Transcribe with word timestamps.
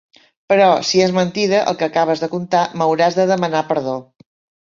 Però, 0.51 0.69
si 0.91 1.01
és 1.07 1.11
mentida 1.17 1.59
el 1.71 1.77
que 1.81 1.87
acabes 1.91 2.23
de 2.23 2.29
contar, 2.31 2.63
m’hauràs 2.83 3.19
de 3.21 3.27
demanar 3.33 3.63
perdó. 3.73 3.95